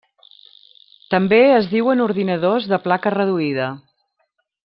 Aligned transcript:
També 1.15 1.39
es 1.57 1.67
diuen 1.75 2.01
ordinadors 2.07 2.67
de 2.73 2.81
placa 2.87 3.13
reduïda. 3.19 3.71